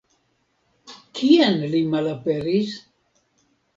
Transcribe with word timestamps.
Kien 1.19 1.61
li 1.75 1.83
malaperis? 1.91 2.77